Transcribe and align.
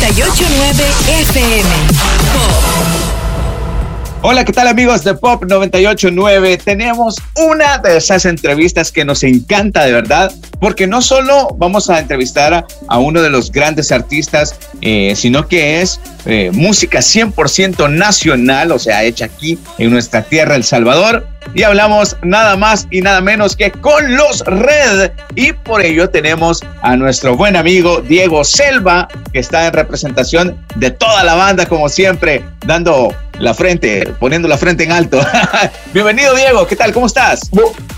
989 0.00 1.06
FM. 1.06 3.11
Hola, 4.24 4.44
¿qué 4.44 4.52
tal 4.52 4.68
amigos 4.68 5.02
de 5.02 5.14
Pop 5.14 5.42
989? 5.48 6.56
Tenemos 6.58 7.16
una 7.34 7.78
de 7.78 7.96
esas 7.96 8.24
entrevistas 8.24 8.92
que 8.92 9.04
nos 9.04 9.24
encanta 9.24 9.84
de 9.84 9.90
verdad, 9.90 10.32
porque 10.60 10.86
no 10.86 11.02
solo 11.02 11.48
vamos 11.58 11.90
a 11.90 11.98
entrevistar 11.98 12.64
a, 12.86 12.98
uno 12.98 13.20
de 13.20 13.30
los 13.30 13.50
grandes 13.50 13.90
artistas, 13.90 14.54
eh, 14.80 15.14
sino 15.16 15.48
que 15.48 15.80
es 15.80 15.98
eh, 16.24 16.52
música 16.52 17.00
100% 17.00 17.90
nacional, 17.90 18.70
o 18.70 18.78
sea, 18.78 19.02
hecha 19.02 19.24
aquí 19.24 19.58
en 19.78 19.90
nuestra 19.90 20.22
tierra, 20.22 20.54
El 20.54 20.62
Salvador. 20.62 21.26
Y 21.52 21.64
hablamos 21.64 22.16
nada 22.22 22.56
más 22.56 22.86
y 22.92 23.00
nada 23.00 23.20
menos 23.20 23.56
que 23.56 23.72
con 23.72 24.16
los 24.16 24.44
Red. 24.46 25.10
Y 25.34 25.52
por 25.52 25.84
ello 25.84 26.08
tenemos 26.10 26.60
a 26.82 26.94
nuestro 26.94 27.36
buen 27.36 27.56
amigo 27.56 28.00
Diego 28.00 28.44
Selva, 28.44 29.08
que 29.32 29.40
está 29.40 29.66
en 29.66 29.72
representación 29.72 30.64
de 30.76 30.92
toda 30.92 31.24
la 31.24 31.34
banda, 31.34 31.66
como 31.66 31.88
siempre, 31.88 32.44
dando 32.64 33.12
la 33.38 33.54
frente, 33.54 34.14
poniendo 34.18 34.48
la 34.48 34.58
frente 34.58 34.84
en 34.84 34.92
alto. 34.92 35.20
Bienvenido, 35.94 36.34
Diego. 36.34 36.66
¿Qué 36.66 36.76
tal? 36.76 36.92
¿Cómo 36.92 37.06
estás? 37.06 37.50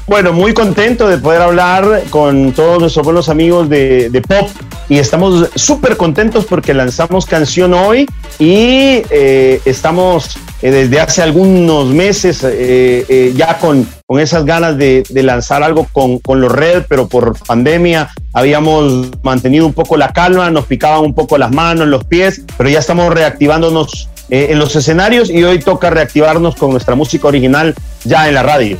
Bueno, 0.07 0.33
muy 0.33 0.53
contento 0.53 1.09
de 1.09 1.19
poder 1.19 1.43
hablar 1.43 2.03
con 2.11 2.53
todos 2.53 2.79
nuestros 2.79 3.05
buenos 3.05 3.29
amigos 3.29 3.69
de, 3.69 4.23
Pop 4.27 4.49
y 4.89 4.99
estamos 4.99 5.51
súper 5.55 5.97
contentos 5.97 6.45
porque 6.45 6.75
lanzamos 6.75 7.27
canción 7.27 7.75
hoy 7.75 8.07
y 8.39 9.03
eh, 9.11 9.61
estamos 9.65 10.37
eh, 10.63 10.71
desde 10.71 11.01
hace 11.01 11.23
algunos 11.23 11.87
meses 11.89 12.41
eh, 12.45 13.33
ya 13.37 13.59
con, 13.59 13.87
con 14.07 14.21
esas 14.21 14.45
ganas 14.45 14.77
de, 14.77 15.05
lanzar 15.11 15.63
algo 15.63 15.87
con, 15.93 16.19
con, 16.19 16.41
los 16.41 16.53
Red, 16.53 16.85
pero 16.89 17.09
por 17.09 17.39
pandemia 17.39 18.11
habíamos 18.33 19.11
mantenido 19.23 19.67
un 19.67 19.73
poco 19.73 19.97
la 19.97 20.13
calma, 20.13 20.51
nos 20.51 20.67
picaban 20.67 21.01
un 21.01 21.15
poco 21.15 21.39
las 21.39 21.51
manos, 21.51 21.89
los 21.89 22.05
pies, 22.05 22.43
pero 22.57 22.69
ya 22.69 22.79
estamos 22.79 23.13
reactivándonos 23.13 24.09
eh, 24.31 24.49
en 24.51 24.59
los 24.59 24.75
escenarios 24.77 25.31
y 25.31 25.43
hoy 25.45 25.59
toca 25.59 25.91
reactivarnos 25.91 26.57
con 26.57 26.71
nuestra 26.71 26.95
música 26.95 27.29
original 27.29 27.75
ya 28.05 28.29
en 28.29 28.35
la 28.35 28.43
radio. 28.43 28.79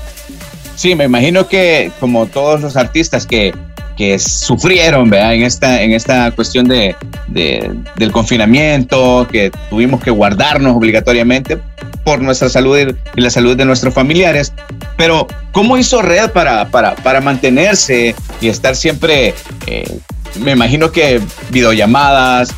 Sí, 0.77 0.95
me 0.95 1.05
imagino 1.05 1.47
que 1.47 1.93
como 2.01 2.27
todos 2.27 2.61
los 2.61 2.77
artistas 2.77 3.27
que, 3.27 3.55
que 3.97 4.19
sufrieron 4.19 5.13
en 5.15 5.43
esta, 5.43 5.83
en 5.83 5.93
esta 5.93 6.31
cuestión 6.33 6.67
de, 6.67 6.97
del 7.29 8.13
confinamiento, 8.13 9.27
que 9.31 9.53
tuvimos 9.71 10.03
que 10.03 10.11
guardarnos 10.11 10.77
obligatoriamente 10.77 11.59
por 12.05 12.21
nuestra 12.21 12.49
salud 12.49 12.79
y 13.17 13.21
la 13.21 13.31
salud 13.31 13.57
de 13.57 13.65
nuestros 13.65 13.95
familiares. 13.95 14.53
Pero, 14.97 15.27
¿cómo 15.53 15.79
hizo 15.79 16.03
Red 16.03 16.31
para, 16.31 16.69
para, 16.69 16.95
para 16.97 17.21
mantenerse 17.21 18.15
y 18.41 18.49
estar 18.49 18.77
siempre, 18.77 19.35
eh, 19.67 19.99
me 20.41 20.53
imagino 20.53 20.91
que 20.91 21.21
videollamadas, 21.51 22.53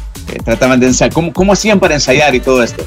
trataban 0.45 0.81
de 0.81 0.87
ensayar. 0.87 1.13
¿Cómo, 1.13 1.33
¿Cómo 1.33 1.53
hacían 1.53 1.81
para 1.81 1.95
ensayar 1.95 2.35
y 2.35 2.41
todo 2.41 2.63
esto? 2.63 2.85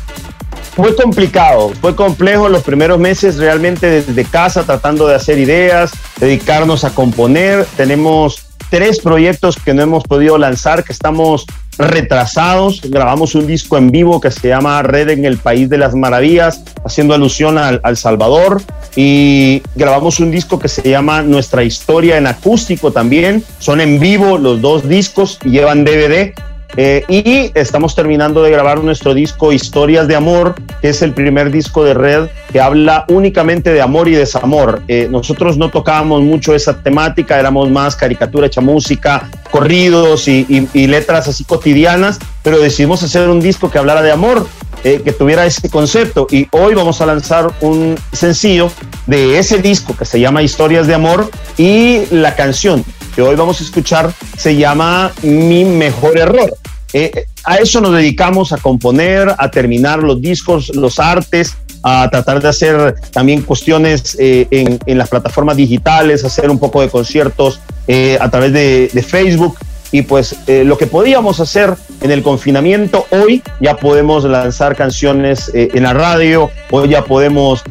Fue 0.75 0.95
complicado, 0.95 1.73
fue 1.81 1.95
complejo 1.95 2.47
los 2.47 2.63
primeros 2.63 2.99
meses 2.99 3.37
realmente 3.37 3.87
desde 3.87 4.23
casa 4.23 4.63
tratando 4.63 5.07
de 5.07 5.15
hacer 5.15 5.37
ideas, 5.37 5.91
dedicarnos 6.17 6.83
a 6.85 6.91
componer. 6.91 7.65
Tenemos 7.75 8.45
tres 8.69 8.99
proyectos 8.99 9.57
que 9.57 9.73
no 9.73 9.81
hemos 9.81 10.03
podido 10.03 10.37
lanzar, 10.37 10.83
que 10.83 10.93
estamos 10.93 11.45
retrasados. 11.77 12.81
Grabamos 12.83 13.35
un 13.35 13.47
disco 13.47 13.77
en 13.77 13.89
vivo 13.89 14.21
que 14.21 14.31
se 14.31 14.47
llama 14.47 14.81
Red 14.83 15.09
en 15.09 15.25
el 15.25 15.37
País 15.37 15.69
de 15.69 15.77
las 15.77 15.95
Maravillas, 15.95 16.63
haciendo 16.85 17.13
alusión 17.13 17.57
al, 17.57 17.81
al, 17.83 17.97
Salvador. 17.97 18.61
Y 18.95 19.63
grabamos 19.75 20.19
un 20.19 20.31
disco 20.31 20.59
que 20.59 20.67
se 20.67 20.87
llama 20.87 21.23
Nuestra 21.23 21.63
Historia 21.63 22.17
en 22.17 22.27
acústico 22.27 22.91
también. 22.91 23.43
Son 23.59 23.81
en 23.81 23.99
vivo 23.99 24.37
los 24.37 24.61
dos 24.61 24.87
discos 24.87 25.39
y 25.43 25.49
llevan 25.49 25.83
DVD. 25.83 26.33
Eh, 26.77 27.03
y 27.07 27.51
estamos 27.55 27.95
terminando 27.95 28.43
de 28.43 28.51
grabar 28.51 28.83
nuestro 28.83 29.13
disco 29.13 29.51
Historias 29.51 30.07
de 30.07 30.15
Amor, 30.15 30.55
que 30.81 30.89
es 30.89 31.01
el 31.01 31.13
primer 31.13 31.51
disco 31.51 31.83
de 31.83 31.93
Red 31.93 32.29
que 32.51 32.61
habla 32.61 33.05
únicamente 33.09 33.73
de 33.73 33.81
amor 33.81 34.07
y 34.07 34.13
desamor. 34.13 34.81
Eh, 34.87 35.07
nosotros 35.09 35.57
no 35.57 35.69
tocábamos 35.69 36.21
mucho 36.21 36.53
esa 36.55 36.81
temática, 36.81 37.39
éramos 37.39 37.69
más 37.69 37.95
caricatura 37.95 38.47
hecha 38.47 38.61
música, 38.61 39.29
corridos 39.51 40.27
y, 40.27 40.45
letras 40.73 41.27
así 41.27 41.43
cotidianas, 41.43 42.19
pero 42.43 42.59
decidimos 42.59 43.03
hacer 43.03 43.29
un 43.29 43.39
disco 43.39 43.69
que 43.69 43.77
hablara 43.77 44.01
de 44.01 44.11
amor, 44.11 44.47
eh, 44.83 45.01
que 45.03 45.11
tuviera 45.11 45.45
ese 45.45 45.69
concepto. 45.69 46.27
Y 46.31 46.47
hoy 46.51 46.73
vamos 46.73 47.01
a 47.01 47.05
lanzar 47.05 47.51
un 47.61 47.95
sencillo 48.11 48.71
de 49.05 49.37
ese 49.37 49.59
disco 49.59 49.95
que 49.95 50.05
se 50.05 50.19
llama 50.19 50.41
Historias 50.41 50.87
de 50.87 50.93
Amor 50.95 51.29
y 51.57 52.05
la 52.11 52.35
canción 52.35 52.83
que 53.15 53.21
hoy 53.21 53.35
vamos 53.35 53.59
a 53.61 53.63
escuchar 53.63 54.13
se 54.37 54.55
llama 54.55 55.11
Mi 55.21 55.65
Mejor 55.65 56.17
Error. 56.17 56.53
Eh, 56.93 57.25
a 57.43 57.55
eso 57.55 57.81
nos 57.81 57.93
dedicamos, 57.93 58.51
a 58.51 58.57
componer, 58.57 59.33
a 59.37 59.51
terminar 59.51 60.01
los 60.01 60.21
discos, 60.21 60.75
los 60.75 60.99
artes, 60.99 61.55
a 61.83 62.09
tratar 62.09 62.41
de 62.41 62.49
hacer 62.49 62.95
también 63.11 63.41
cuestiones 63.41 64.17
eh, 64.19 64.47
en, 64.51 64.97
las 64.97 65.09
plataformas 65.09 65.55
digitales, 65.55 66.25
hacer 66.25 66.49
un 66.49 66.59
poco 66.59 66.81
de 66.81 66.89
conciertos 66.89 67.59
eh, 67.87 68.17
a 68.19 68.29
través 68.29 68.53
de, 68.53 68.89
de, 68.91 69.03
Facebook. 69.03 69.57
Y 69.91 70.03
pues 70.03 70.35
lo 70.47 70.77
que 70.77 70.85
podíamos 70.85 71.39
hacer 71.39 71.73
en 72.01 72.11
el 72.11 72.21
confinamiento, 72.21 73.07
hoy 73.09 73.41
ya 73.59 73.75
podemos 73.77 74.23
lanzar 74.23 74.75
canciones 74.75 75.51
en 75.53 75.83
la 75.83 75.93
radio, 75.93 76.51
hoy 76.69 76.89
ya 76.89 77.03
podemos 77.03 77.63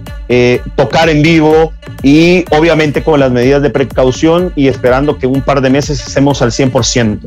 tocar 0.75 1.09
en 1.09 1.23
vivo 1.23 1.73
y 2.03 2.45
obviamente 2.51 3.03
con 3.03 3.21
las 3.21 3.31
medidas 3.31 3.63
de 3.63 3.71
precaución 3.71 4.53
y 4.57 4.69
esperando 4.69 5.19
que 5.19 5.27
un 5.27 5.43
par 5.43 5.61
de 5.61 5.71
meses 5.71 6.05
estemos 6.07 6.43
al 6.43 6.51
100%. 6.51 7.21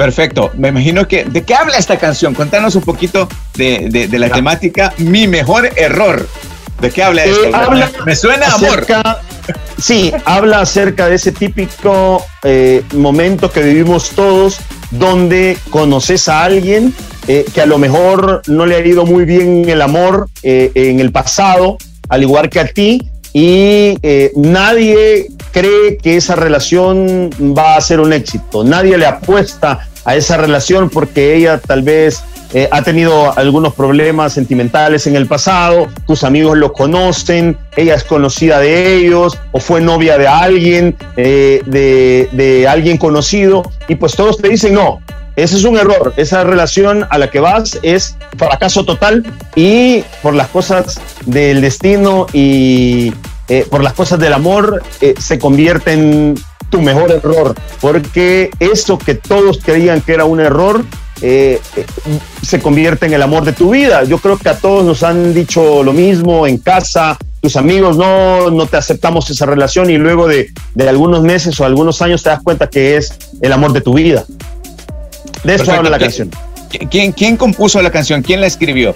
Perfecto. 0.00 0.50
Me 0.56 0.68
imagino 0.68 1.06
que. 1.06 1.24
¿De 1.24 1.42
qué 1.42 1.54
habla 1.54 1.76
esta 1.76 1.98
canción? 1.98 2.32
Contanos 2.32 2.74
un 2.74 2.80
poquito 2.80 3.28
de, 3.54 4.08
la 4.10 4.30
temática 4.30 4.94
Mi 4.96 5.28
mejor 5.28 5.68
error. 5.76 6.26
¿De 6.80 6.90
qué 6.90 7.02
habla 7.02 7.24
esto? 7.24 7.44
Eh, 7.44 7.52
me 8.06 8.16
suena 8.16 8.46
amor. 8.46 8.86
Sí, 9.78 10.12
habla 10.24 10.60
acerca 10.60 11.08
de 11.08 11.16
ese 11.16 11.32
típico 11.32 12.24
eh, 12.42 12.82
momento 12.94 13.50
que 13.50 13.62
vivimos 13.62 14.10
todos, 14.10 14.58
donde 14.90 15.56
conoces 15.70 16.28
a 16.28 16.44
alguien 16.44 16.94
eh, 17.28 17.44
que 17.52 17.60
a 17.60 17.66
lo 17.66 17.78
mejor 17.78 18.42
no 18.46 18.66
le 18.66 18.76
ha 18.76 18.86
ido 18.86 19.06
muy 19.06 19.24
bien 19.24 19.68
el 19.68 19.82
amor 19.82 20.28
en 20.42 21.00
el 21.00 21.12
pasado, 21.12 21.78
al 22.08 22.22
igual 22.22 22.50
que 22.50 22.60
a 22.60 22.66
ti, 22.66 23.10
y 23.32 23.96
nadie 24.34 25.28
cree 25.52 25.96
que 25.96 26.16
esa 26.16 26.34
relación 26.34 27.30
va 27.56 27.76
a 27.76 27.80
ser 27.80 28.00
un 28.00 28.12
éxito. 28.12 28.64
Nadie 28.64 28.98
le 28.98 29.06
apuesta 29.06 29.88
a 30.04 30.16
esa 30.16 30.36
relación 30.36 30.90
porque 30.90 31.34
ella 31.36 31.58
tal 31.58 31.82
vez 31.82 32.22
eh, 32.52 32.68
ha 32.72 32.82
tenido 32.82 33.36
algunos 33.38 33.74
problemas 33.74 34.32
sentimentales 34.32 35.06
en 35.06 35.14
el 35.14 35.26
pasado, 35.26 35.86
tus 36.06 36.24
amigos 36.24 36.58
lo 36.58 36.72
conocen, 36.72 37.56
ella 37.76 37.94
es 37.94 38.02
conocida 38.02 38.58
de 38.58 38.96
ellos 38.96 39.38
o 39.52 39.60
fue 39.60 39.80
novia 39.80 40.18
de 40.18 40.26
alguien, 40.26 40.96
eh, 41.16 41.62
de, 41.64 42.66
alguien 42.68 42.98
conocido 42.98 43.62
y 43.86 43.94
pues 43.94 44.16
todos 44.16 44.38
te 44.38 44.48
dicen 44.48 44.74
no. 44.74 45.00
Ese 45.36 45.56
es 45.56 45.64
un 45.64 45.78
error. 45.78 46.12
Esa 46.16 46.42
relación 46.42 47.06
a 47.08 47.16
la 47.16 47.30
que 47.30 47.38
vas 47.38 47.78
es 47.82 48.16
fracaso 48.36 48.84
total 48.84 49.24
y 49.54 50.02
por 50.20 50.34
las 50.34 50.48
cosas 50.48 51.00
del 51.24 51.60
destino 51.60 52.26
y 52.32 53.14
eh, 53.48 53.64
por 53.70 53.82
las 53.82 53.92
cosas 53.92 54.18
del 54.18 54.32
amor 54.32 54.82
se 55.18 55.38
convierte 55.38 55.92
en 55.92 56.34
tu 56.68 56.82
mejor 56.82 57.10
error, 57.10 57.54
porque 57.80 58.50
eso 58.58 58.98
que 58.98 59.14
todos 59.14 59.60
creían 59.62 60.00
que 60.00 60.14
era 60.14 60.24
un 60.24 60.40
error 60.40 60.84
eh, 61.22 61.60
se 62.42 62.60
convierte 62.60 63.06
en 63.06 63.14
el 63.14 63.22
amor 63.22 63.44
de 63.44 63.52
tu 63.52 63.70
vida. 63.70 64.04
Yo 64.04 64.18
creo 64.18 64.38
que 64.38 64.48
a 64.48 64.56
todos 64.56 64.84
nos 64.84 65.02
han 65.02 65.34
dicho 65.34 65.82
lo 65.82 65.92
mismo 65.92 66.46
en 66.46 66.58
casa, 66.58 67.18
tus 67.40 67.56
amigos 67.56 67.96
no, 67.96 68.50
no 68.50 68.66
te 68.66 68.76
aceptamos 68.76 69.30
esa 69.30 69.46
relación 69.46 69.90
y 69.90 69.96
luego 69.96 70.28
de, 70.28 70.50
de 70.74 70.88
algunos 70.88 71.22
meses 71.22 71.58
o 71.60 71.64
algunos 71.64 72.02
años 72.02 72.22
te 72.22 72.30
das 72.30 72.42
cuenta 72.42 72.68
que 72.68 72.96
es 72.96 73.14
el 73.40 73.52
amor 73.52 73.72
de 73.72 73.80
tu 73.80 73.94
vida. 73.94 74.24
De 75.44 75.54
eso 75.54 75.72
habla 75.72 75.90
la 75.90 75.98
canción. 75.98 76.30
¿Quién, 76.90 77.12
¿Quién 77.12 77.36
compuso 77.36 77.80
la 77.82 77.90
canción? 77.90 78.22
¿Quién 78.22 78.40
la 78.40 78.46
escribió? 78.46 78.94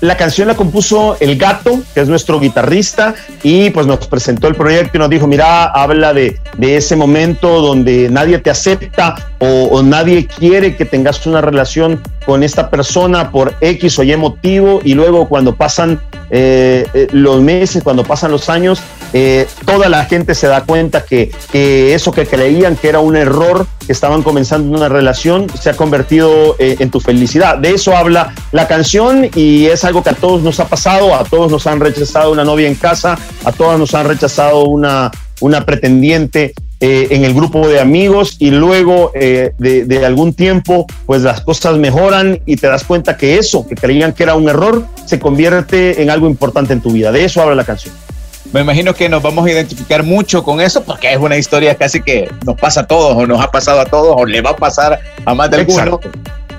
La 0.00 0.16
canción 0.16 0.46
la 0.46 0.54
compuso 0.54 1.16
El 1.20 1.38
Gato, 1.38 1.80
que 1.94 2.00
es 2.00 2.08
nuestro 2.08 2.38
guitarrista, 2.38 3.14
y 3.42 3.70
pues 3.70 3.86
nos 3.86 4.06
presentó 4.06 4.46
el 4.46 4.54
proyecto 4.54 4.98
y 4.98 5.00
nos 5.00 5.08
dijo, 5.08 5.26
mira, 5.26 5.64
habla 5.64 6.12
de, 6.12 6.38
de 6.58 6.76
ese 6.76 6.96
momento 6.96 7.62
donde 7.62 8.10
nadie 8.10 8.38
te 8.38 8.50
acepta 8.50 9.14
o, 9.38 9.82
nadie 9.82 10.26
quiere 10.26 10.76
que 10.76 10.84
tengas 10.84 11.26
una 11.26 11.40
relación 11.40 12.02
con 12.24 12.42
esta 12.42 12.70
persona 12.70 13.30
por 13.30 13.54
X 13.60 13.98
o 13.98 14.02
Y 14.02 14.16
motivo 14.16 14.80
y 14.82 14.94
luego 14.94 15.28
cuando 15.28 15.54
pasan 15.54 16.00
eh, 16.30 16.86
eh, 16.92 17.06
los 17.12 17.40
meses, 17.40 17.82
cuando 17.82 18.04
pasan 18.04 18.30
los 18.30 18.48
años, 18.48 18.80
eh, 19.18 19.46
toda 19.64 19.88
la 19.88 20.04
gente 20.04 20.34
se 20.34 20.46
da 20.46 20.64
cuenta 20.64 21.06
que, 21.06 21.30
eso 21.94 22.12
que 22.12 22.26
creían 22.26 22.76
que 22.76 22.90
era 22.90 22.98
un 22.98 23.16
error, 23.16 23.66
que 23.86 23.92
estaban 23.92 24.22
comenzando 24.22 24.76
una 24.76 24.90
relación, 24.90 25.46
se 25.58 25.70
ha 25.70 25.74
convertido 25.74 26.54
en 26.58 26.90
tu 26.90 27.00
felicidad. 27.00 27.56
De 27.56 27.70
eso 27.70 27.96
habla 27.96 28.34
la 28.52 28.68
canción 28.68 29.30
y 29.34 29.66
es 29.66 29.84
algo 29.84 30.02
que 30.02 30.10
a 30.10 30.14
todos 30.14 30.42
nos 30.42 30.60
ha 30.60 30.68
pasado, 30.68 31.14
a 31.14 31.24
todos 31.24 31.50
nos 31.50 31.66
han 31.66 31.80
rechazado 31.80 32.30
una 32.30 32.44
novia 32.44 32.68
en 32.68 32.74
casa, 32.74 33.18
a 33.44 33.52
todos 33.52 33.78
nos 33.78 33.94
han 33.94 34.06
rechazado 34.06 34.64
una 34.64 35.10
una 35.40 35.66
pretendiente 35.66 36.54
eh, 36.80 37.08
en 37.10 37.24
el 37.24 37.34
grupo 37.34 37.68
de 37.68 37.80
amigos 37.80 38.36
y 38.38 38.50
luego 38.50 39.12
eh, 39.14 39.52
de, 39.58 39.84
de, 39.84 40.06
algún 40.06 40.34
tiempo 40.34 40.86
pues 41.06 41.22
las 41.22 41.40
cosas 41.40 41.76
mejoran 41.76 42.40
y 42.46 42.56
te 42.56 42.66
das 42.66 42.84
cuenta 42.84 43.16
que 43.16 43.38
eso 43.38 43.66
que 43.66 43.74
creían 43.74 44.12
que 44.12 44.22
era 44.22 44.34
un 44.34 44.48
error 44.48 44.86
se 45.04 45.18
convierte 45.18 46.02
en 46.02 46.10
algo 46.10 46.26
importante 46.26 46.72
en 46.72 46.80
tu 46.80 46.90
vida. 46.90 47.12
De 47.12 47.24
eso 47.24 47.42
habla 47.42 47.54
la 47.54 47.64
canción. 47.64 47.94
Me 48.52 48.60
imagino 48.60 48.94
que 48.94 49.08
nos 49.08 49.22
vamos 49.22 49.46
a 49.46 49.50
identificar 49.50 50.02
mucho 50.02 50.42
con 50.42 50.60
eso 50.60 50.82
porque 50.82 51.12
es 51.12 51.18
una 51.18 51.36
historia 51.36 51.74
casi 51.74 52.00
que 52.00 52.30
nos 52.44 52.56
pasa 52.58 52.80
a 52.80 52.86
todos 52.86 53.16
o 53.16 53.26
nos 53.26 53.40
ha 53.42 53.50
pasado 53.50 53.80
a 53.80 53.84
todos 53.84 54.14
o 54.16 54.24
le 54.24 54.40
va 54.40 54.50
a 54.50 54.56
pasar 54.56 55.00
a 55.24 55.34
más 55.34 55.50
de 55.50 55.58
alguno. 55.58 56.00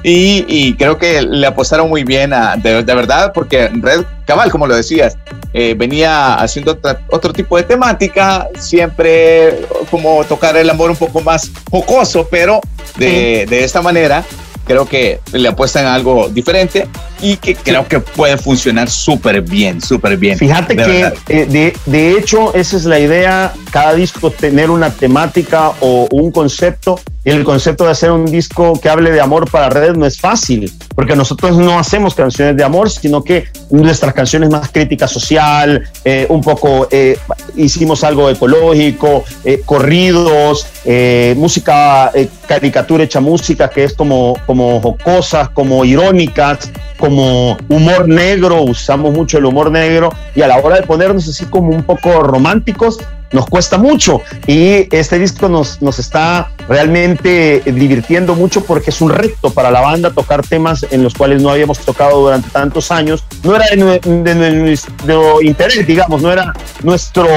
Y, 0.04 0.46
y, 0.48 0.76
creo 0.76 0.98
que 0.98 1.22
le 1.24 1.48
apostaron 1.48 1.90
muy 1.90 2.04
bien 2.04 2.32
a, 2.32 2.56
de, 2.56 2.84
de 2.84 2.96
verdad 2.96 3.32
porque 3.34 3.68
Red 3.68 4.06
Cabal, 4.26 4.52
como 4.52 4.68
lo 4.68 4.76
decías, 4.76 5.18
eh, 5.54 5.74
venía 5.76 6.36
haciendo 6.36 6.74
otra, 6.74 7.02
otro 7.10 7.34
tipo 7.34 7.58
de 7.58 7.64
temática, 7.64 8.48
siempre 8.58 9.66
como 9.90 10.24
tocar 10.24 10.56
el 10.56 10.70
amor 10.70 10.92
un 10.92 10.96
poco 10.96 11.20
más 11.22 11.52
jocoso, 11.72 12.28
pero 12.30 12.62
de, 12.98 13.48
de 13.50 13.64
esta 13.64 13.82
manera 13.82 14.24
creo 14.66 14.88
que 14.88 15.20
le 15.32 15.50
apuestan 15.50 15.86
a 15.86 15.96
algo 15.96 16.30
diferente 16.30 16.88
y 17.22 17.38
que 17.38 17.56
creo 17.56 17.88
que 17.88 18.00
puede 18.00 18.38
funcionar 18.38 18.90
súper 18.90 19.42
bien, 19.42 19.82
súper 19.82 20.18
bien. 20.18 20.38
Fíjate 20.38 20.76
que 20.76 21.14
eh, 21.30 21.46
de, 21.46 21.76
de, 21.86 22.12
hecho 22.12 22.54
esa 22.54 22.78
es 22.78 22.86
la 22.86 23.00
idea, 23.00 23.54
cada 23.72 23.94
disco 23.94 24.32
tener 24.32 24.70
una 24.70 24.90
temática 24.90 25.72
o 25.80 26.08
un 26.12 26.32
concepto. 26.32 27.00
Y 27.24 27.30
el 27.32 27.44
concepto 27.44 27.84
de 27.84 27.92
hacer 27.92 28.10
un 28.10 28.26
disco 28.26 28.80
que 28.80 28.88
hable 28.88 29.12
de 29.12 29.20
amor 29.20 29.52
para 29.52 29.70
redes 29.70 29.98
no 29.98 30.06
es 30.06 30.18
fácil, 30.18 30.72
porque 30.96 31.14
nosotros 31.14 31.58
no 31.58 31.78
hacemos 31.78 32.16
canciones 32.16 32.56
de 32.56 32.64
amor, 32.64 32.90
sino 32.90 33.22
que 33.22 33.48
nuestras 33.70 34.14
canciones 34.14 34.50
más 34.50 34.70
crítica 34.72 35.10
social, 35.10 35.90
eh, 36.06 36.26
un 36.30 36.40
poco 36.40 36.88
eh, 36.90 37.18
hicimos 37.58 38.04
algo 38.04 38.30
ecológico, 38.30 39.26
eh, 39.44 39.62
corridos, 39.66 40.68
eh, 40.86 41.34
música, 41.38 42.12
caricatura 42.48 43.04
hecha 43.04 43.20
música 43.20 43.70
que 43.70 43.84
es 43.84 43.94
como, 43.94 44.38
como 44.46 44.80
jocosas, 44.80 45.50
como 45.50 45.84
irónicas, 45.84 46.72
como 46.98 47.07
humor 47.08 48.08
negro, 48.08 48.62
usamos 48.62 49.14
mucho 49.14 49.38
el 49.38 49.46
humor 49.46 49.72
negro 49.72 50.10
y 50.36 50.42
a 50.42 50.48
la 50.48 50.58
hora 50.60 50.78
de 50.78 50.84
ponernos 50.84 51.28
así 51.28 51.46
como 51.46 51.70
un 51.70 51.84
poco 51.84 52.22
románticos, 52.22 53.00
nos 53.32 53.46
cuesta 53.48 53.78
mucho 53.78 54.22
y 54.46 54.94
este 54.96 55.20
disco 55.20 55.50
nos, 55.50 55.82
nos 55.82 56.00
está 56.00 56.52
realmente 56.68 57.62
divirtiendo 57.66 58.36
mucho 58.36 58.64
porque 58.64 58.90
es 58.90 59.02
un 59.02 59.10
reto 59.10 59.52
para 59.52 59.72
la 59.72 59.82
banda 59.82 60.12
tocar 60.12 60.46
temas 60.46 60.86
en 60.92 61.04
los 61.04 61.14
cuales 61.14 61.42
no 61.42 61.50
habíamos 61.50 61.80
tocado 61.80 62.22
durante 62.22 62.50
tantos 62.50 62.92
años. 62.92 63.24
No 63.44 63.56
era 63.56 63.66
de, 63.68 63.78
nuestro 64.54 65.42
interés, 65.42 65.86
digamos, 65.86 66.22
no 66.22 66.32
era 66.32 66.54
nuestro, 66.84 67.28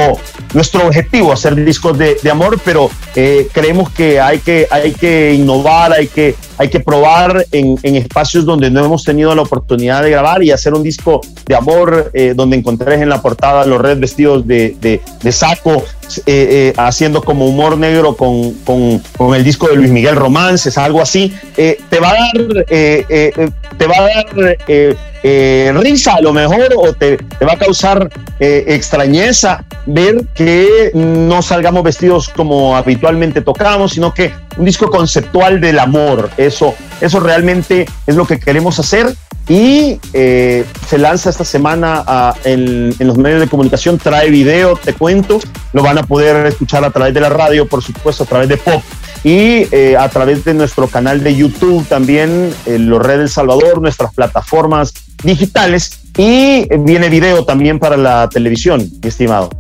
nuestro 0.55 0.87
objetivo 0.87 1.33
hacer 1.33 1.55
discos 1.65 1.97
de, 1.99 2.17
de 2.23 2.31
amor, 2.31 2.61
pero 2.65 2.91
eh, 3.15 3.49
creemos 3.53 3.91
que 3.91 4.21
hay, 4.21 4.39
que 4.39 4.67
hay 4.71 4.93
que 4.93 5.35
innovar, 5.35 5.93
hay 5.93 6.09
que, 6.09 6.35
hay 6.59 6.69
que 6.69 6.81
probar 6.81 7.47
en, 7.53 7.79
espacios 7.83 8.45
donde 8.45 8.71
no 8.71 8.85
hemos 8.85 9.05
tenido 9.05 9.35
la 9.35 9.43
oportunidad 9.43 10.03
de 10.03 10.11
grabar 10.11 10.43
y 10.43 10.51
hacer 10.51 10.75
un 10.75 10.83
disco 10.83 11.21
de 11.47 11.55
amor 11.55 12.11
eh, 12.15 12.35
donde 12.35 12.57
encontrés 12.57 13.01
en 13.01 13.09
la 13.09 13.21
portada 13.21 13.65
los 13.67 13.81
red 13.81 13.99
vestidos 13.99 14.47
de, 14.47 14.77
de 14.81 15.33
saco 15.33 15.85
eh, 16.19 16.23
eh, 16.27 16.73
haciendo 16.77 17.23
como 17.23 17.47
humor 17.47 17.79
negro 17.79 18.17
con, 18.17 18.53
con, 18.65 19.01
con, 19.17 19.35
el 19.35 19.45
disco 19.45 19.69
de 19.69 19.77
Luis 19.77 19.91
Miguel 19.91 20.17
Romances, 20.17 20.77
algo 20.79 21.01
así, 21.01 21.35
eh, 21.57 21.79
te 21.89 22.01
va 22.01 22.11
a 22.11 22.15
dar, 22.15 22.65
te 22.67 23.87
va 23.87 23.95
a 23.97 24.03
dar 24.03 25.83
risa 25.83 26.15
a 26.15 26.21
lo 26.21 26.33
mejor 26.33 26.69
o 26.77 26.93
te, 26.93 27.17
te 27.17 27.45
va 27.45 27.53
a 27.53 27.59
causar 27.59 28.11
extrañeza 28.39 29.65
ver 29.87 30.25
que 30.35 30.91
no 30.95 31.43
salgamos 31.43 31.83
vestidos 31.83 32.29
como 32.29 32.77
habitualmente 32.77 33.41
tocamos, 33.41 33.93
sino 33.93 34.15
que 34.15 34.33
un 34.57 34.65
disco 34.65 34.91
conceptual 34.91 35.61
del 35.61 35.79
amor, 35.79 36.31
eso, 36.37 36.75
eso 37.01 37.21
realmente 37.21 37.87
es 38.07 38.17
lo 38.17 38.27
que 38.27 38.39
queremos 38.39 38.79
hacer 38.79 39.15
y 39.49 39.99
eh, 40.13 40.65
se 40.89 40.99
lanza 40.99 41.31
esta 41.31 41.45
semana 41.45 42.05
a, 42.07 42.35
en, 42.45 42.95
en, 42.99 43.07
los 43.07 43.19
medios 43.19 43.41
de 43.41 43.49
comunicación, 43.49 43.99
trae 43.99 44.31
video, 44.31 44.77
te 44.77 44.95
cuento, 44.95 45.41
lo 45.73 45.83
van 45.83 45.99
a 45.99 46.03
poder 46.05 46.47
escuchar 46.47 46.85
a 46.85 46.91
través 46.91 47.15
de 47.15 47.21
la 47.21 47.29
radio, 47.29 47.67
por 47.67 47.83
supuesto, 47.83 48.25
a 48.25 48.27
través 48.27 48.49
de 48.49 48.57
Pop 48.57 48.83
y 49.25 49.67
eh, 49.75 49.97
a 49.99 50.09
través 50.09 50.45
de 50.45 50.55
nuestro 50.55 50.89
canal 50.89 51.23
de 51.23 51.35
YouTube 51.35 51.87
también, 51.89 52.55
eh, 52.67 52.79
los 52.79 53.05
Red 53.05 53.21
El 53.21 53.29
Salvador, 53.29 53.81
nuestras 53.81 54.15
plataformas 54.15 54.95
digitales 55.23 55.99
y 56.17 56.67
viene 56.79 57.09
video 57.09 57.45
también 57.45 57.79
para 57.79 57.97
la 57.97 58.29
televisión, 58.29 58.89
mi 59.03 59.09
estimado. 59.09 59.51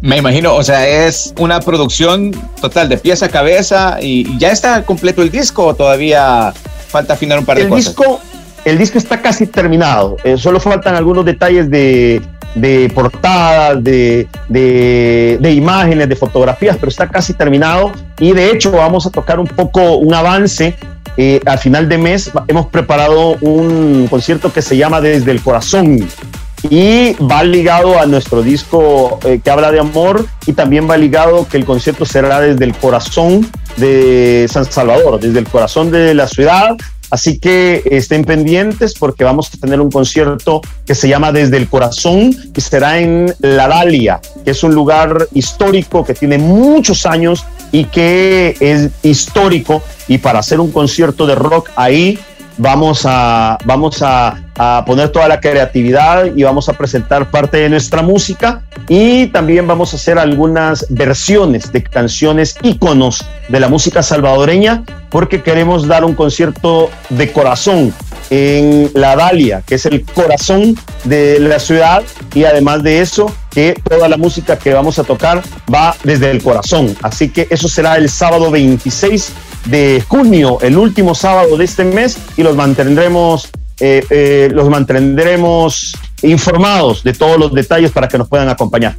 Me 0.00 0.18
imagino, 0.18 0.54
o 0.54 0.62
sea, 0.62 0.86
es 0.86 1.32
una 1.38 1.60
producción 1.60 2.32
total 2.60 2.88
de 2.88 2.98
pieza 2.98 3.26
a 3.26 3.28
cabeza 3.28 3.98
y 4.00 4.38
ya 4.38 4.50
está 4.50 4.84
completo 4.84 5.22
el 5.22 5.30
disco 5.30 5.66
o 5.66 5.74
todavía 5.74 6.52
falta 6.88 7.14
afinar 7.14 7.38
un 7.38 7.46
par 7.46 7.56
de 7.56 7.64
el 7.64 7.68
cosas. 7.68 7.86
Disco, 7.86 8.20
el 8.66 8.78
disco 8.78 8.98
está 8.98 9.22
casi 9.22 9.46
terminado, 9.46 10.16
eh, 10.24 10.36
solo 10.36 10.58
faltan 10.58 10.96
algunos 10.96 11.24
detalles 11.24 11.70
de, 11.70 12.20
de 12.56 12.90
portadas, 12.92 13.82
de, 13.82 14.26
de, 14.48 15.38
de, 15.40 15.52
imágenes, 15.52 16.08
de 16.08 16.16
fotografías, 16.16 16.76
pero 16.76 16.88
está 16.88 17.08
casi 17.08 17.32
terminado 17.32 17.92
y 18.18 18.32
de 18.32 18.50
hecho 18.50 18.72
vamos 18.72 19.06
a 19.06 19.10
tocar 19.10 19.38
un 19.38 19.46
poco 19.46 19.98
un 19.98 20.12
avance. 20.12 20.74
Eh, 21.16 21.40
al 21.46 21.58
final 21.58 21.88
de 21.88 21.96
mes 21.96 22.30
hemos 22.48 22.66
preparado 22.66 23.36
un 23.40 24.08
concierto 24.10 24.52
que 24.52 24.60
se 24.60 24.76
llama 24.76 25.00
Desde 25.00 25.30
el 25.30 25.40
Corazón 25.40 26.06
y 26.68 27.12
va 27.14 27.44
ligado 27.44 28.00
a 28.00 28.06
nuestro 28.06 28.42
disco 28.42 29.18
eh, 29.24 29.40
que 29.42 29.50
habla 29.50 29.70
de 29.70 29.78
amor 29.78 30.26
y 30.46 30.52
también 30.52 30.90
va 30.90 30.96
ligado 30.96 31.46
que 31.48 31.56
el 31.56 31.64
concierto 31.64 32.04
será 32.04 32.40
desde 32.40 32.64
el 32.64 32.74
corazón 32.74 33.48
de 33.76 34.46
San 34.50 34.64
Salvador, 34.64 35.20
desde 35.20 35.38
el 35.38 35.46
corazón 35.46 35.90
de 35.90 36.14
la 36.14 36.26
ciudad, 36.26 36.76
Así 37.10 37.38
que 37.38 37.82
estén 37.90 38.24
pendientes 38.24 38.94
porque 38.94 39.24
vamos 39.24 39.50
a 39.52 39.58
tener 39.58 39.80
un 39.80 39.90
concierto 39.90 40.60
que 40.84 40.94
se 40.94 41.08
llama 41.08 41.32
Desde 41.32 41.56
el 41.56 41.68
Corazón, 41.68 42.34
que 42.52 42.60
será 42.60 42.98
en 42.98 43.34
La 43.40 43.68
Dalia, 43.68 44.20
que 44.44 44.50
es 44.50 44.62
un 44.62 44.74
lugar 44.74 45.28
histórico 45.32 46.04
que 46.04 46.14
tiene 46.14 46.38
muchos 46.38 47.06
años 47.06 47.44
y 47.72 47.84
que 47.84 48.56
es 48.60 48.90
histórico. 49.02 49.82
Y 50.08 50.18
para 50.18 50.40
hacer 50.40 50.60
un 50.60 50.70
concierto 50.72 51.26
de 51.26 51.34
rock 51.34 51.70
ahí, 51.76 52.18
vamos 52.58 53.02
a, 53.04 53.58
vamos 53.64 54.02
a, 54.02 54.42
poner 54.86 55.10
toda 55.10 55.28
la 55.28 55.38
creatividad 55.38 56.34
y 56.34 56.42
vamos 56.42 56.70
a 56.70 56.72
presentar 56.72 57.30
parte 57.30 57.58
de 57.58 57.68
nuestra 57.68 58.00
música 58.00 58.62
y 58.88 59.26
también 59.26 59.66
vamos 59.66 59.92
a 59.92 59.96
hacer 59.96 60.18
algunas 60.18 60.86
versiones 60.88 61.70
de 61.72 61.82
canciones 61.82 62.56
íconos 62.62 63.22
de 63.50 63.60
la 63.60 63.68
música 63.68 64.02
salvadoreña 64.02 64.82
porque 65.16 65.42
queremos 65.42 65.88
dar 65.88 66.04
un 66.04 66.14
concierto 66.14 66.90
de 67.08 67.32
corazón 67.32 67.94
en 68.28 68.90
la 68.92 69.16
Dalia, 69.16 69.62
que 69.66 69.76
es 69.76 69.86
el 69.86 70.04
corazón 70.04 70.76
de 71.04 71.40
la 71.40 71.58
ciudad 71.58 72.02
y 72.34 72.44
además 72.44 72.82
de 72.82 73.00
eso 73.00 73.34
que 73.50 73.80
toda 73.82 74.10
la 74.10 74.18
música 74.18 74.58
que 74.58 74.74
vamos 74.74 74.98
a 74.98 75.04
tocar 75.04 75.42
va 75.72 75.96
desde 76.04 76.30
el 76.30 76.42
corazón. 76.42 76.94
Así 77.00 77.30
que 77.30 77.46
eso 77.48 77.66
será 77.66 77.96
el 77.96 78.10
sábado 78.10 78.50
26 78.50 79.32
de 79.64 80.04
junio, 80.06 80.58
el 80.60 80.76
último 80.76 81.14
sábado 81.14 81.56
de 81.56 81.64
este 81.64 81.84
mes, 81.84 82.18
y 82.36 82.42
los 82.42 82.54
mantendremos, 82.54 83.48
eh, 83.80 84.04
eh, 84.10 84.50
los 84.52 84.68
mantendremos 84.68 85.94
informados 86.20 87.02
de 87.04 87.14
todos 87.14 87.38
los 87.38 87.54
detalles 87.54 87.90
para 87.90 88.06
que 88.06 88.18
nos 88.18 88.28
puedan 88.28 88.50
acompañar. 88.50 88.96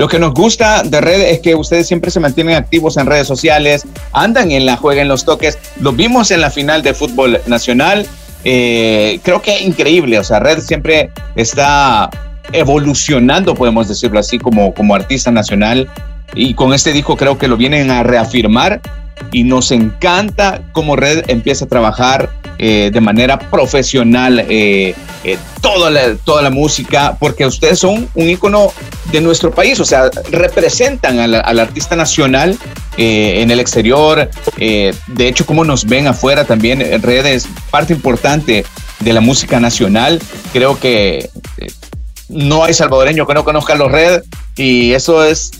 Lo 0.00 0.08
que 0.08 0.18
nos 0.18 0.32
gusta 0.32 0.82
de 0.82 0.98
Red 0.98 1.20
es 1.20 1.40
que 1.40 1.54
ustedes 1.54 1.86
siempre 1.86 2.10
se 2.10 2.20
mantienen 2.20 2.56
activos 2.56 2.96
en 2.96 3.04
redes 3.04 3.26
sociales, 3.26 3.86
andan 4.14 4.50
en 4.50 4.64
la 4.64 4.78
juega 4.78 5.02
en 5.02 5.08
los 5.08 5.26
toques, 5.26 5.58
lo 5.78 5.92
vimos 5.92 6.30
en 6.30 6.40
la 6.40 6.48
final 6.48 6.80
de 6.80 6.94
fútbol 6.94 7.38
nacional. 7.46 8.06
Eh, 8.44 9.20
creo 9.22 9.42
que 9.42 9.60
increíble, 9.60 10.18
o 10.18 10.24
sea, 10.24 10.40
Red 10.40 10.60
siempre 10.60 11.10
está 11.36 12.08
evolucionando, 12.50 13.54
podemos 13.54 13.88
decirlo 13.88 14.18
así, 14.18 14.38
como, 14.38 14.72
como 14.72 14.94
artista 14.94 15.30
nacional. 15.30 15.86
Y 16.34 16.54
con 16.54 16.72
este 16.72 16.94
disco 16.94 17.18
creo 17.18 17.36
que 17.36 17.46
lo 17.46 17.58
vienen 17.58 17.90
a 17.90 18.02
reafirmar 18.02 18.80
y 19.32 19.44
nos 19.44 19.70
encanta 19.70 20.62
cómo 20.72 20.96
Red 20.96 21.24
empieza 21.28 21.64
a 21.64 21.68
trabajar 21.68 22.30
eh, 22.62 22.90
de 22.92 23.00
manera 23.00 23.38
profesional 23.38 24.44
eh, 24.46 24.94
eh, 25.24 25.38
toda, 25.62 25.88
la, 25.88 26.14
toda 26.16 26.42
la 26.42 26.50
música, 26.50 27.16
porque 27.18 27.46
ustedes 27.46 27.78
son 27.78 28.06
un 28.14 28.28
ícono 28.28 28.70
de 29.10 29.22
nuestro 29.22 29.50
país, 29.50 29.80
o 29.80 29.84
sea, 29.86 30.10
representan 30.30 31.18
al, 31.20 31.36
al 31.36 31.58
artista 31.58 31.96
nacional 31.96 32.58
en 32.98 33.50
el 33.50 33.60
exterior, 33.60 34.28
de 34.58 34.94
hecho, 35.16 35.46
cómo 35.46 35.64
nos 35.64 35.86
ven 35.86 36.06
afuera 36.06 36.44
también, 36.44 36.80
Red 37.00 37.24
es 37.24 37.48
parte 37.70 37.94
importante 37.94 38.66
de 38.98 39.12
la 39.14 39.22
música 39.22 39.58
nacional, 39.58 40.20
creo 40.52 40.78
que 40.78 41.30
no 42.28 42.64
hay 42.64 42.74
salvadoreño 42.74 43.26
que 43.26 43.32
no 43.32 43.42
conozca 43.42 43.74
los 43.74 43.90
Red 43.90 44.22
y 44.56 44.92
eso 44.92 45.24
es 45.24 45.50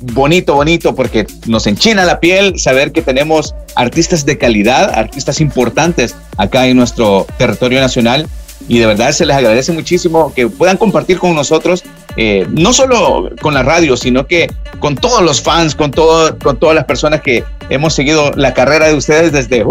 bonito, 0.00 0.54
bonito, 0.54 0.94
porque 0.94 1.26
nos 1.46 1.66
enchina 1.66 2.04
la 2.04 2.20
piel 2.20 2.58
saber 2.58 2.92
que 2.92 3.02
tenemos 3.02 3.54
artistas 3.74 4.24
de 4.26 4.38
calidad, 4.38 4.90
artistas 4.94 5.40
importantes 5.40 6.14
acá 6.36 6.66
en 6.66 6.76
nuestro 6.76 7.26
territorio 7.38 7.80
nacional 7.80 8.28
y 8.68 8.78
de 8.78 8.86
verdad 8.86 9.12
se 9.12 9.26
les 9.26 9.36
agradece 9.36 9.72
muchísimo 9.72 10.32
que 10.34 10.48
puedan 10.48 10.76
compartir 10.76 11.18
con 11.18 11.34
nosotros, 11.34 11.84
eh, 12.16 12.46
no 12.50 12.72
solo 12.72 13.30
con 13.40 13.54
la 13.54 13.62
radio, 13.62 13.96
sino 13.96 14.26
que 14.26 14.50
con 14.78 14.96
todos 14.96 15.22
los 15.22 15.42
fans, 15.42 15.74
con, 15.74 15.90
todo, 15.90 16.38
con 16.38 16.58
todas 16.58 16.74
las 16.74 16.84
personas 16.84 17.20
que 17.20 17.44
hemos 17.68 17.94
seguido 17.94 18.30
la 18.32 18.54
carrera 18.54 18.86
de 18.88 18.94
ustedes 18.94 19.32
desde, 19.32 19.64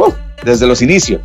desde 0.43 0.67
los 0.67 0.81
inicios. 0.81 1.21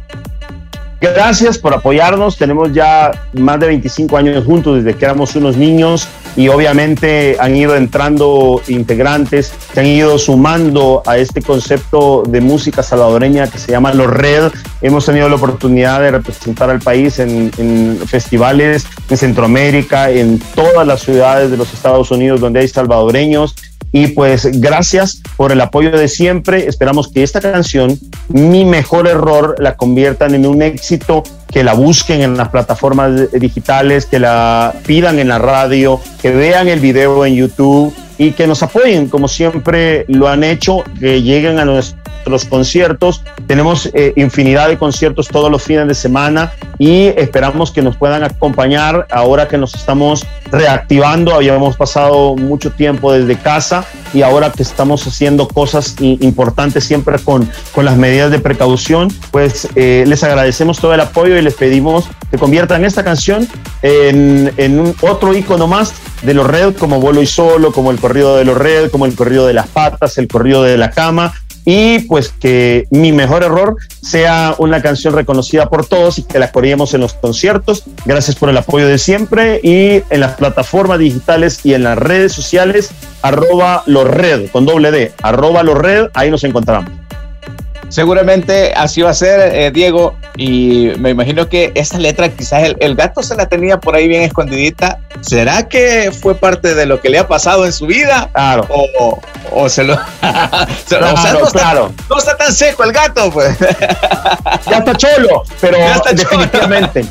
Gracias 1.00 1.58
por 1.58 1.72
apoyarnos. 1.74 2.36
Tenemos 2.36 2.72
ya 2.72 3.12
más 3.34 3.60
de 3.60 3.68
25 3.68 4.16
años 4.16 4.44
juntos 4.44 4.82
desde 4.82 4.98
que 4.98 5.04
éramos 5.04 5.36
unos 5.36 5.56
niños 5.56 6.08
y 6.36 6.48
obviamente 6.48 7.36
han 7.38 7.56
ido 7.56 7.76
entrando 7.76 8.60
integrantes, 8.68 9.52
se 9.72 9.80
han 9.80 9.86
ido 9.86 10.18
sumando 10.18 11.02
a 11.06 11.18
este 11.18 11.40
concepto 11.40 12.24
de 12.28 12.40
música 12.40 12.82
salvadoreña 12.82 13.48
que 13.48 13.58
se 13.58 13.70
llama 13.70 13.94
Los 13.94 14.08
Red. 14.08 14.52
Hemos 14.82 15.06
tenido 15.06 15.28
la 15.28 15.36
oportunidad 15.36 16.00
de 16.00 16.10
representar 16.10 16.70
al 16.70 16.80
país 16.80 17.18
en, 17.20 17.50
en 17.58 17.98
festivales 18.06 18.86
en 19.08 19.16
Centroamérica, 19.16 20.10
en 20.10 20.40
todas 20.54 20.86
las 20.86 21.00
ciudades 21.00 21.50
de 21.50 21.56
los 21.56 21.72
Estados 21.72 22.10
Unidos 22.10 22.40
donde 22.40 22.60
hay 22.60 22.68
salvadoreños 22.68 23.54
y 23.92 24.08
pues 24.08 24.60
gracias 24.60 25.22
por 25.36 25.52
el 25.52 25.60
apoyo 25.60 25.90
de 25.90 26.08
siempre. 26.08 26.66
Esperamos 26.66 27.08
que 27.08 27.22
esta 27.22 27.40
canción, 27.40 27.98
Mi 28.28 28.64
Mejor 28.64 29.08
Error, 29.08 29.56
la 29.58 29.76
conviertan 29.76 30.34
en 30.34 30.46
un 30.46 30.62
éxito, 30.62 31.22
que 31.50 31.64
la 31.64 31.74
busquen 31.74 32.20
en 32.20 32.36
las 32.36 32.48
plataformas 32.48 33.32
digitales, 33.32 34.06
que 34.06 34.18
la 34.18 34.74
pidan 34.86 35.18
en 35.18 35.28
la 35.28 35.38
radio, 35.38 36.00
que 36.20 36.30
vean 36.30 36.68
el 36.68 36.80
video 36.80 37.24
en 37.24 37.34
YouTube 37.34 37.94
y 38.18 38.32
que 38.32 38.46
nos 38.46 38.62
apoyen 38.62 39.08
como 39.08 39.28
siempre 39.28 40.04
lo 40.08 40.28
han 40.28 40.44
hecho, 40.44 40.82
que 40.98 41.22
lleguen 41.22 41.58
a 41.58 41.64
nuestros 42.28 42.50
conciertos. 42.50 43.22
Tenemos 43.46 43.90
eh, 43.94 44.12
infinidad 44.16 44.68
de 44.68 44.78
conciertos 44.78 45.28
todos 45.28 45.50
los 45.50 45.62
fines 45.62 45.86
de 45.88 45.94
semana 45.94 46.52
y 46.78 47.06
esperamos 47.16 47.70
que 47.70 47.82
nos 47.82 47.96
puedan 47.96 48.22
acompañar 48.22 49.06
ahora 49.10 49.48
que 49.48 49.58
nos 49.58 49.74
estamos 49.74 50.26
reactivando. 50.50 51.34
Habíamos 51.34 51.76
pasado 51.76 52.36
mucho 52.36 52.70
tiempo 52.70 53.12
desde 53.12 53.36
casa 53.36 53.84
y 54.14 54.22
ahora 54.22 54.50
que 54.50 54.62
estamos 54.62 55.06
haciendo 55.06 55.48
cosas 55.48 55.96
importantes 56.00 56.84
siempre 56.84 57.18
con, 57.18 57.50
con 57.72 57.84
las 57.84 57.96
medidas 57.96 58.30
de 58.30 58.38
precaución, 58.38 59.08
pues 59.30 59.68
eh, 59.74 60.04
les 60.06 60.22
agradecemos 60.24 60.78
todo 60.78 60.94
el 60.94 61.00
apoyo 61.00 61.36
y 61.36 61.42
les 61.42 61.54
pedimos 61.54 62.08
que 62.30 62.38
conviertan 62.38 62.84
esta 62.84 63.04
canción 63.04 63.48
en, 63.82 64.52
en 64.56 64.80
un 64.80 64.94
otro 65.00 65.34
icono 65.34 65.66
más 65.66 65.94
de 66.22 66.34
los 66.34 66.46
Red, 66.46 66.76
como 66.76 67.00
Vuelo 67.00 67.22
y 67.22 67.26
Solo, 67.26 67.72
como 67.72 67.90
el 67.90 67.98
corrido 67.98 68.36
de 68.36 68.44
los 68.44 68.56
Red, 68.56 68.90
como 68.90 69.06
el 69.06 69.14
corrido 69.14 69.46
de 69.46 69.54
las 69.54 69.68
patas, 69.68 70.18
el 70.18 70.28
corrido 70.28 70.62
de 70.62 70.76
la 70.76 70.90
cama, 70.90 71.32
y 71.70 71.98
pues 71.98 72.30
que 72.30 72.86
mi 72.88 73.12
mejor 73.12 73.42
error 73.42 73.76
sea 74.00 74.54
una 74.56 74.80
canción 74.80 75.12
reconocida 75.12 75.68
por 75.68 75.84
todos 75.84 76.18
y 76.18 76.22
que 76.22 76.38
la 76.38 76.50
corriemos 76.50 76.94
en 76.94 77.02
los 77.02 77.12
conciertos. 77.12 77.84
Gracias 78.06 78.36
por 78.36 78.48
el 78.48 78.56
apoyo 78.56 78.86
de 78.86 78.96
siempre 78.96 79.60
y 79.62 80.02
en 80.08 80.20
las 80.20 80.32
plataformas 80.36 80.98
digitales 80.98 81.60
y 81.66 81.74
en 81.74 81.82
las 81.84 81.98
redes 81.98 82.32
sociales, 82.32 82.90
arroba 83.20 83.82
los 83.84 84.08
red, 84.08 84.48
con 84.50 84.64
doble 84.64 84.90
D, 84.90 85.12
arroba 85.22 85.62
los 85.62 85.76
red, 85.76 86.06
ahí 86.14 86.30
nos 86.30 86.42
encontramos. 86.42 86.97
Seguramente 87.88 88.74
así 88.74 89.02
va 89.02 89.10
a 89.10 89.14
ser, 89.14 89.54
eh, 89.54 89.70
Diego, 89.70 90.16
y 90.36 90.90
me 90.98 91.10
imagino 91.10 91.48
que 91.48 91.72
esta 91.74 91.98
letra 91.98 92.28
quizás 92.28 92.74
el, 92.78 92.94
gato 92.94 93.22
se 93.22 93.34
la 93.34 93.48
tenía 93.48 93.80
por 93.80 93.94
ahí 93.94 94.08
bien 94.08 94.22
escondidita. 94.22 95.00
¿Será 95.20 95.68
que 95.68 96.12
fue 96.12 96.34
parte 96.34 96.74
de 96.74 96.86
lo 96.86 97.00
que 97.00 97.08
le 97.08 97.18
ha 97.18 97.26
pasado 97.26 97.64
en 97.64 97.72
su 97.72 97.86
vida? 97.86 98.28
Claro. 98.32 98.66
O, 98.70 99.20
o 99.52 99.68
se 99.68 99.84
lo... 99.84 99.96
claro, 100.20 100.66
no, 101.00 101.46
está, 101.46 101.74
no, 101.74 102.18
está, 102.18 102.36
tan 102.36 102.52
seco 102.52 102.84
el 102.84 102.92
gato, 102.92 103.30
pues. 103.30 103.56
ya 104.70 104.78
está 104.78 104.94
cholo, 104.94 105.42
pero 105.60 105.78
definitivamente. 106.12 107.04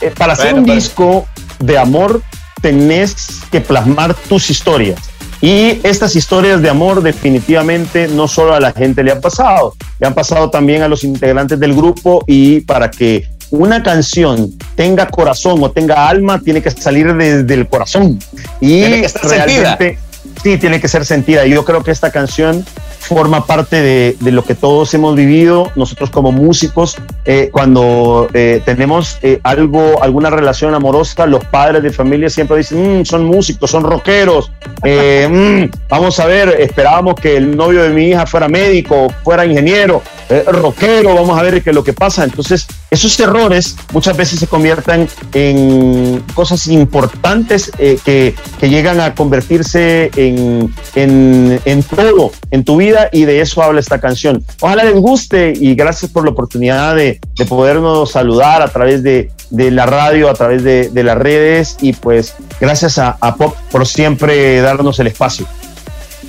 Eh, 0.00 0.12
para 0.16 0.32
hacer 0.32 0.54
un 0.54 0.64
disco 0.64 1.26
de 1.58 1.76
amor 1.76 2.22
tenés 2.62 3.40
que 3.50 3.60
plasmar 3.60 4.14
tus 4.14 4.48
historias 4.48 5.09
y 5.40 5.80
estas 5.84 6.16
historias 6.16 6.60
de 6.60 6.68
amor 6.68 7.02
definitivamente 7.02 8.08
no 8.08 8.28
solo 8.28 8.54
a 8.54 8.60
la 8.60 8.72
gente 8.72 9.02
le 9.02 9.12
han 9.12 9.20
pasado, 9.20 9.74
le 9.98 10.06
han 10.06 10.14
pasado 10.14 10.50
también 10.50 10.82
a 10.82 10.88
los 10.88 11.02
integrantes 11.02 11.58
del 11.58 11.74
grupo 11.74 12.22
y 12.26 12.60
para 12.60 12.90
que 12.90 13.26
una 13.50 13.82
canción 13.82 14.52
tenga 14.76 15.08
corazón 15.08 15.62
o 15.62 15.70
tenga 15.70 16.08
alma, 16.08 16.40
tiene 16.40 16.62
que 16.62 16.70
salir 16.70 17.12
desde 17.14 17.54
el 17.54 17.66
corazón. 17.68 18.18
Y 18.60 18.84
realmente, 18.84 19.98
sí, 20.42 20.56
tiene 20.58 20.80
que 20.80 20.88
ser 20.88 21.04
sentida. 21.04 21.46
Y 21.46 21.50
yo 21.50 21.64
creo 21.64 21.82
que 21.82 21.90
esta 21.90 22.12
canción 22.12 22.64
forma 23.10 23.44
parte 23.44 23.82
de, 23.82 24.30
lo 24.30 24.44
que 24.44 24.54
todos 24.54 24.94
hemos 24.94 25.16
vivido, 25.16 25.72
nosotros 25.74 26.10
como 26.10 26.30
músicos, 26.30 26.96
eh, 27.24 27.48
cuando 27.50 28.28
eh, 28.32 28.62
tenemos 28.64 29.18
eh, 29.22 29.40
algo, 29.42 30.00
alguna 30.00 30.30
relación 30.30 30.76
amorosa, 30.76 31.26
los 31.26 31.44
padres 31.46 31.82
de 31.82 31.90
familia 31.90 32.30
siempre 32.30 32.58
dicen, 32.58 33.00
mm, 33.00 33.04
son 33.04 33.24
músicos, 33.24 33.68
son 33.68 33.82
rockeros, 33.82 34.52
mm, 34.84 35.64
vamos 35.88 36.20
a 36.20 36.26
ver, 36.26 36.56
esperábamos 36.60 37.16
que 37.16 37.36
el 37.36 37.56
novio 37.56 37.82
de 37.82 37.90
mi 37.90 38.10
hija 38.10 38.26
fuera 38.26 38.48
médico, 38.48 39.12
fuera 39.24 39.44
ingeniero, 39.44 40.02
rockero, 40.46 41.16
vamos 41.16 41.36
a 41.36 41.42
ver 41.42 41.60
qué 41.64 41.70
es 41.70 41.74
lo 41.74 41.82
que 41.82 41.92
pasa. 41.92 42.22
Entonces, 42.22 42.68
esos 42.92 43.18
errores 43.18 43.74
muchas 43.92 44.16
veces 44.16 44.38
se 44.38 44.46
convierten 44.46 45.08
en 45.34 46.22
cosas 46.34 46.68
importantes 46.68 47.72
que, 48.04 48.36
que, 48.60 48.68
llegan 48.68 49.00
a 49.00 49.16
convertirse 49.16 50.12
en, 50.14 50.72
en, 50.94 51.60
en 51.64 51.82
todo 51.82 52.30
en 52.50 52.64
tu 52.64 52.76
vida 52.76 52.99
y 53.12 53.24
de 53.24 53.40
eso 53.40 53.62
habla 53.62 53.80
esta 53.80 54.00
canción. 54.00 54.44
Ojalá 54.60 54.84
les 54.84 54.94
guste 54.94 55.52
y 55.56 55.74
gracias 55.74 56.10
por 56.10 56.24
la 56.24 56.30
oportunidad 56.30 56.94
de, 56.96 57.20
de 57.36 57.44
podernos 57.46 58.12
saludar 58.12 58.62
a 58.62 58.68
través 58.68 59.02
de, 59.02 59.30
de 59.50 59.70
la 59.70 59.86
radio, 59.86 60.28
a 60.28 60.34
través 60.34 60.62
de, 60.62 60.88
de, 60.90 61.02
las 61.02 61.16
redes 61.16 61.76
y 61.80 61.92
pues 61.92 62.34
gracias 62.60 62.98
a, 62.98 63.16
Pop 63.36 63.54
por 63.70 63.86
siempre 63.86 64.60
darnos 64.60 64.98
el 64.98 65.06
espacio. 65.06 65.46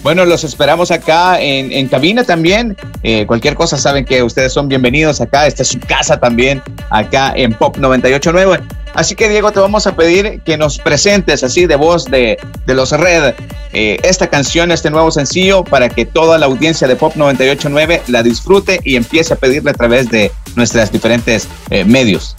Bueno, 0.03 0.25
los 0.25 0.43
esperamos 0.43 0.89
acá 0.89 1.39
en, 1.39 1.71
en 1.71 1.87
cabina 1.87 2.23
también. 2.23 2.75
Eh, 3.03 3.27
cualquier 3.27 3.55
cosa 3.55 3.77
saben 3.77 4.03
que 4.03 4.23
ustedes 4.23 4.51
son 4.51 4.67
bienvenidos 4.67 5.21
acá. 5.21 5.45
Esta 5.45 5.61
es 5.61 5.69
su 5.69 5.79
casa 5.79 6.19
también, 6.19 6.61
acá 6.89 7.33
en 7.35 7.53
Pop 7.53 7.77
989. 7.77 8.80
Así 8.93 9.15
que 9.15 9.29
Diego, 9.29 9.51
te 9.51 9.59
vamos 9.59 9.87
a 9.87 9.95
pedir 9.95 10.41
que 10.41 10.57
nos 10.57 10.77
presentes 10.77 11.43
así 11.43 11.65
de 11.65 11.75
voz 11.75 12.05
de, 12.05 12.37
de 12.65 12.73
los 12.73 12.91
Red 12.91 13.33
eh, 13.73 13.99
esta 14.03 14.27
canción, 14.27 14.71
este 14.71 14.89
nuevo 14.89 15.11
sencillo, 15.11 15.63
para 15.63 15.89
que 15.89 16.05
toda 16.05 16.37
la 16.37 16.45
audiencia 16.47 16.87
de 16.87 16.95
Pop 16.95 17.13
989 17.15 18.03
la 18.07 18.21
disfrute 18.23 18.81
y 18.83 18.95
empiece 18.95 19.33
a 19.33 19.37
pedirle 19.37 19.71
a 19.71 19.73
través 19.73 20.09
de 20.09 20.31
nuestras 20.55 20.91
diferentes 20.91 21.47
eh, 21.69 21.85
medios. 21.85 22.35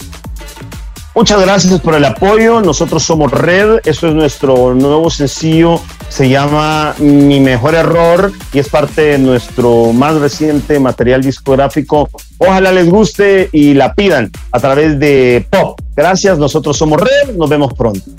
Muchas 1.15 1.41
gracias 1.41 1.79
por 1.79 1.93
el 1.93 2.05
apoyo. 2.05 2.61
Nosotros 2.61 3.03
somos 3.03 3.31
Red. 3.31 3.81
Esto 3.85 4.07
es 4.07 4.15
nuestro 4.15 4.73
nuevo 4.73 5.11
sencillo. 5.11 5.79
Se 6.09 6.27
llama 6.27 6.95
Mi 6.97 7.39
Mejor 7.39 7.75
Error 7.75 8.31
y 8.51 8.57
es 8.57 8.67
parte 8.67 9.01
de 9.01 9.17
nuestro 9.19 9.93
más 9.93 10.15
reciente 10.15 10.79
material 10.79 11.21
discográfico. 11.21 12.09
Ojalá 12.39 12.71
les 12.71 12.89
guste 12.89 13.49
y 13.51 13.75
la 13.75 13.93
pidan 13.93 14.31
a 14.51 14.59
través 14.59 14.97
de 14.97 15.45
Pop. 15.51 15.79
Gracias. 15.95 16.39
Nosotros 16.39 16.75
somos 16.75 16.99
Red. 16.99 17.35
Nos 17.35 17.47
vemos 17.47 17.73
pronto. 17.75 18.09